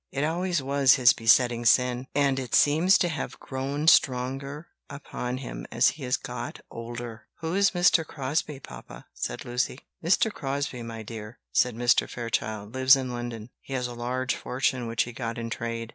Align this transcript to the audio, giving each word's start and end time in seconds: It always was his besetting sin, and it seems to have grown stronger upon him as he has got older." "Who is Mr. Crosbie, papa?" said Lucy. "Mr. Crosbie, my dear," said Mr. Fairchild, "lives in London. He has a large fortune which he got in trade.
It 0.11 0.23
always 0.23 0.63
was 0.63 0.95
his 0.95 1.13
besetting 1.13 1.63
sin, 1.63 2.07
and 2.15 2.39
it 2.39 2.55
seems 2.55 2.97
to 2.97 3.07
have 3.07 3.39
grown 3.39 3.87
stronger 3.87 4.69
upon 4.89 5.37
him 5.37 5.67
as 5.71 5.89
he 5.89 6.03
has 6.05 6.17
got 6.17 6.59
older." 6.71 7.27
"Who 7.41 7.53
is 7.53 7.69
Mr. 7.69 8.03
Crosbie, 8.03 8.61
papa?" 8.61 9.05
said 9.13 9.45
Lucy. 9.45 9.81
"Mr. 10.03 10.33
Crosbie, 10.33 10.81
my 10.81 11.03
dear," 11.03 11.37
said 11.51 11.75
Mr. 11.75 12.09
Fairchild, 12.09 12.73
"lives 12.73 12.95
in 12.95 13.11
London. 13.11 13.51
He 13.61 13.73
has 13.73 13.85
a 13.85 13.93
large 13.93 14.33
fortune 14.33 14.87
which 14.87 15.03
he 15.03 15.13
got 15.13 15.37
in 15.37 15.51
trade. 15.51 15.89